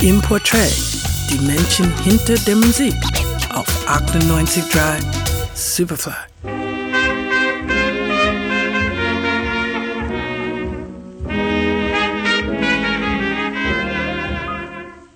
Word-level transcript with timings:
Im 0.00 0.22
Portrait, 0.22 0.72
die 1.28 1.40
Menschen 1.44 1.92
hinter 2.04 2.36
der 2.46 2.54
Musik 2.54 2.94
auf 3.52 3.66
98.3 3.88 5.02
Superfly. 5.54 6.12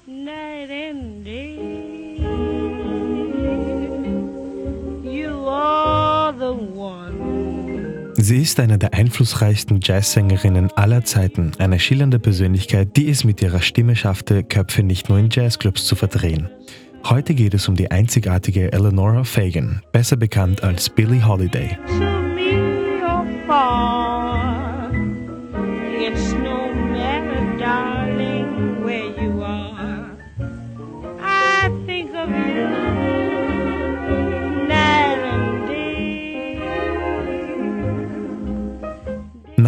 night 0.09 0.71
and 0.71 1.25
day. 1.25 2.19
You 5.09 5.47
are 5.47 6.33
the 6.33 6.53
one. 6.53 7.42
Sie 8.23 8.41
ist 8.41 8.61
eine 8.61 8.79
der 8.79 8.95
einflussreichsten 8.95 9.81
Jazzsängerinnen 9.83 10.71
aller 10.77 11.03
Zeiten, 11.03 11.51
eine 11.59 11.81
schillernde 11.81 12.21
Persönlichkeit, 12.21 12.97
die 12.97 13.11
es 13.11 13.25
mit 13.25 13.43
ihrer 13.43 13.61
Stimme 13.61 13.97
schaffte, 13.97 14.45
Köpfe 14.45 14.85
nicht 14.85 15.09
nur 15.09 15.19
in 15.19 15.29
Jazzclubs 15.29 15.85
zu 15.85 15.97
verdrehen. 15.97 16.49
Heute 17.05 17.35
geht 17.35 17.53
es 17.53 17.67
um 17.67 17.75
die 17.75 17.91
einzigartige 17.91 18.73
Eleanora 18.73 19.25
Fagan, 19.25 19.83
besser 19.91 20.15
bekannt 20.17 20.63
als 20.63 20.89
Billie 20.89 21.27
Holiday. 21.27 21.77
It's 25.99 26.33
no 26.33 26.73
matter, 26.73 27.59
darling, 27.59 28.85
where 28.85 29.21
you 29.21 29.43
are. 29.43 30.02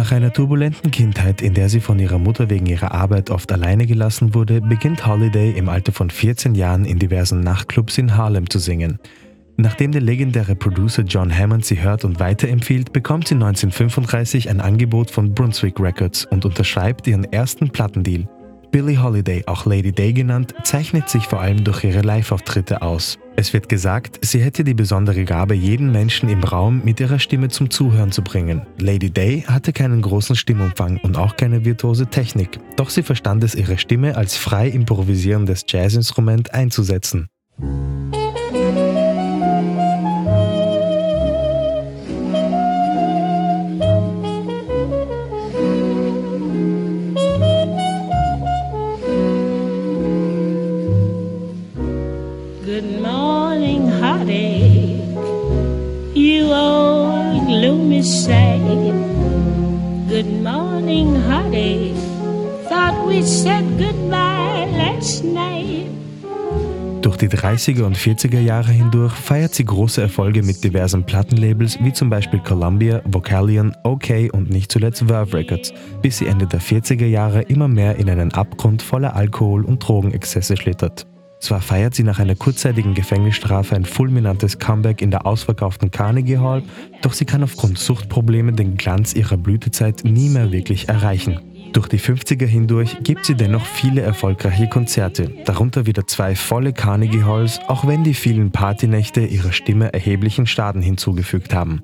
Nach 0.05 0.11
einer 0.11 0.31
turbulenten 0.31 0.91
Kindheit, 0.91 1.41
in 1.41 1.55
der 1.55 1.67
sie 1.67 1.79
von 1.79 1.97
ihrer 1.97 2.19
Mutter 2.19 2.51
wegen 2.51 2.67
ihrer 2.67 2.91
Arbeit 2.91 3.31
oft 3.31 3.51
alleine 3.51 3.87
gelassen 3.87 4.35
wurde, 4.35 4.61
beginnt 4.61 5.07
Holiday 5.07 5.49
im 5.57 5.67
Alter 5.67 5.93
von 5.93 6.11
14 6.11 6.53
Jahren 6.53 6.85
in 6.85 6.99
diversen 6.99 7.39
Nachtclubs 7.39 7.97
in 7.97 8.15
Harlem 8.15 8.47
zu 8.47 8.59
singen. 8.59 8.99
Nachdem 9.57 9.91
der 9.91 10.01
legendäre 10.01 10.55
Producer 10.55 11.01
John 11.01 11.35
Hammond 11.35 11.65
sie 11.65 11.81
hört 11.81 12.05
und 12.05 12.19
weiterempfiehlt, 12.19 12.93
bekommt 12.93 13.27
sie 13.27 13.33
1935 13.33 14.47
ein 14.51 14.61
Angebot 14.61 15.09
von 15.09 15.33
Brunswick 15.33 15.79
Records 15.79 16.23
und 16.25 16.45
unterschreibt 16.45 17.07
ihren 17.07 17.23
ersten 17.23 17.71
Plattendeal. 17.71 18.29
Billie 18.69 19.01
Holiday, 19.01 19.41
auch 19.47 19.65
Lady 19.65 19.91
Day 19.91 20.13
genannt, 20.13 20.53
zeichnet 20.61 21.09
sich 21.09 21.25
vor 21.25 21.41
allem 21.41 21.63
durch 21.63 21.83
ihre 21.83 22.01
Live-Auftritte 22.01 22.83
aus. 22.83 23.17
Es 23.37 23.51
wird 23.51 23.67
gesagt, 23.67 24.19
sie 24.21 24.39
hätte 24.39 24.63
die 24.63 24.73
besondere 24.73 25.25
Gabe, 25.25 25.55
jeden 25.55 25.91
Menschen 25.91 26.29
im 26.29 26.43
Raum 26.43 26.81
mit 26.85 27.01
ihrer 27.01 27.19
Stimme 27.19 27.49
zum 27.49 27.69
Zuhören 27.69 28.13
zu 28.13 28.21
bringen. 28.21 28.61
Lady 28.79 29.09
Day 29.09 29.43
hatte 29.45 29.73
keinen 29.73 30.01
großen 30.01 30.37
Stimmumfang 30.37 30.99
und 31.03 31.17
auch 31.17 31.35
keine 31.35 31.65
virtuose 31.65 32.07
Technik, 32.07 32.59
doch 32.77 32.89
sie 32.89 33.03
verstand 33.03 33.43
es, 33.43 33.53
ihre 33.53 33.77
Stimme 33.77 34.15
als 34.15 34.37
frei 34.37 34.69
improvisierendes 34.69 35.65
Jazzinstrument 35.67 36.53
einzusetzen. 36.53 37.27
Sight. 58.05 58.61
Good 60.07 60.43
morning, 60.43 61.15
heartache. 61.27 61.95
Thought 62.69 63.07
we 63.07 63.23
said 63.23 63.65
goodbye 63.77 64.67
last 64.71 65.23
night. 65.23 65.89
Durch 67.01 67.17
die 67.17 67.29
30er 67.29 67.83
und 67.83 67.97
40er 67.97 68.39
Jahre 68.39 68.71
hindurch 68.71 69.13
feiert 69.13 69.53
sie 69.53 69.65
große 69.65 70.01
Erfolge 70.01 70.41
mit 70.41 70.63
diversen 70.63 71.03
Plattenlabels 71.03 71.77
wie 71.81 71.93
zum 71.93 72.09
Beispiel 72.09 72.39
Columbia, 72.39 73.01
Vocalion, 73.05 73.75
OK 73.83 74.29
und 74.31 74.49
nicht 74.49 74.71
zuletzt 74.71 75.03
Verve 75.05 75.37
Records, 75.37 75.71
bis 76.01 76.17
sie 76.17 76.25
Ende 76.25 76.47
der 76.47 76.61
40er 76.61 77.05
Jahre 77.05 77.43
immer 77.43 77.67
mehr 77.67 77.97
in 77.97 78.09
einen 78.09 78.33
Abgrund 78.33 78.81
voller 78.81 79.15
Alkohol- 79.15 79.65
und 79.65 79.79
Drogenexzesse 79.87 80.57
schlittert. 80.57 81.05
Zwar 81.45 81.61
feiert 81.61 81.93
sie 81.93 82.01
nach 82.01 82.17
einer 82.17 82.33
kurzzeitigen 82.33 82.95
Gefängnisstrafe 82.95 83.75
ein 83.75 83.85
fulminantes 83.85 84.57
Comeback 84.57 84.99
in 85.03 85.11
der 85.11 85.27
ausverkauften 85.27 85.91
Carnegie 85.91 86.39
Hall, 86.39 86.63
doch 87.03 87.13
sie 87.13 87.25
kann 87.25 87.43
aufgrund 87.43 87.77
Suchtprobleme 87.77 88.51
den 88.51 88.77
Glanz 88.77 89.13
ihrer 89.13 89.37
Blütezeit 89.37 90.05
nie 90.05 90.29
mehr 90.29 90.51
wirklich 90.51 90.89
erreichen. 90.89 91.39
Durch 91.71 91.87
die 91.87 91.99
50er 91.99 92.47
hindurch 92.47 92.97
gibt 93.03 93.27
sie 93.27 93.35
dennoch 93.35 93.63
viele 93.63 94.01
erfolgreiche 94.01 94.67
Konzerte, 94.67 95.29
darunter 95.45 95.85
wieder 95.85 96.07
zwei 96.07 96.33
volle 96.33 96.73
Carnegie 96.73 97.21
Halls, 97.21 97.59
auch 97.67 97.85
wenn 97.85 98.03
die 98.03 98.15
vielen 98.15 98.49
Partynächte 98.49 99.21
ihrer 99.21 99.51
Stimme 99.51 99.93
erheblichen 99.93 100.47
Schaden 100.47 100.81
hinzugefügt 100.81 101.53
haben. 101.53 101.83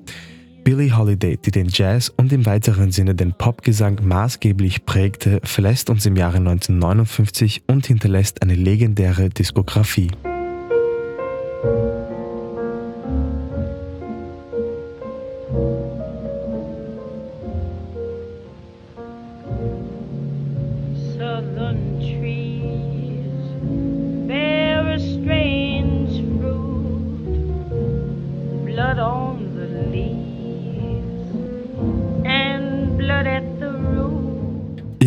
Billie 0.64 0.96
Holiday, 0.96 1.36
die 1.36 1.50
den 1.50 1.68
Jazz 1.68 2.12
und 2.16 2.32
im 2.32 2.46
weiteren 2.46 2.92
Sinne 2.92 3.16
den 3.16 3.32
Popgesang 3.32 3.98
maßgeblich 4.02 4.86
prägte, 4.86 5.40
verlässt 5.42 5.90
uns 5.90 6.06
im 6.06 6.16
Jahre 6.16 6.36
1959 6.36 7.64
und 7.66 7.86
hinterlässt 7.86 8.42
eine 8.42 8.54
legendäre 8.54 9.28
Diskografie. 9.28 10.10
Blood 28.64 28.98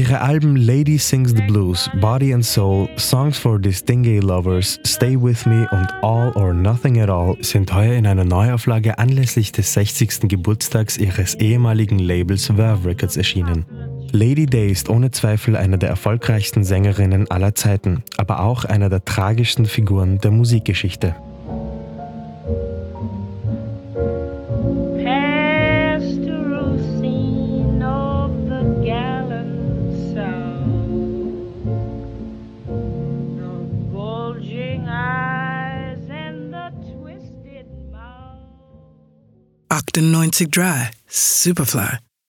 Ihre 0.08 0.22
Alben 0.22 0.56
Lady 0.56 1.00
Sings 1.00 1.32
the 1.36 1.42
Blues, 1.42 1.90
Body 2.00 2.32
and 2.32 2.46
Soul, 2.46 2.88
Songs 2.96 3.40
for 3.40 3.58
Distinguished 3.58 4.24
Lovers, 4.24 4.80
Stay 4.86 5.20
With 5.20 5.48
Me 5.48 5.68
und 5.72 5.92
All 6.04 6.32
or 6.36 6.54
Nothing 6.54 7.02
at 7.02 7.10
All 7.10 7.36
sind 7.42 7.74
heuer 7.74 7.96
in 7.96 8.06
einer 8.06 8.24
Neuauflage 8.24 9.00
anlässlich 9.00 9.52
des 9.52 9.74
60. 9.74 10.30
Geburtstags 10.30 11.00
ihres 11.00 11.34
ehemaligen 11.34 11.98
Labels 11.98 12.46
Verve 12.56 12.88
Records 12.88 13.18
erschienen. 13.18 13.66
Lady 14.12 14.46
Day 14.46 14.70
ist 14.70 14.90
ohne 14.90 15.10
Zweifel 15.10 15.56
eine 15.56 15.80
der 15.80 15.90
erfolgreichsten 15.90 16.64
Sängerinnen 16.64 17.32
aller 17.32 17.56
Zeiten, 17.56 18.04
aber 18.18 18.42
auch 18.42 18.64
eine 18.64 18.90
der 18.90 19.04
tragischsten 19.04 19.66
Figuren 19.66 20.20
der 20.20 20.30
Musikgeschichte. 20.30 21.16
Octan 39.76 40.12
90 40.12 40.46
Dry, 40.46 40.90
Superfly. 41.10 42.05